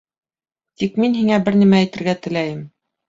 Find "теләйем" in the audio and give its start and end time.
2.25-2.65